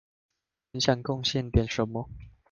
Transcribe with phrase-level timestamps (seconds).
[0.73, 2.09] 很想貢獻點什麼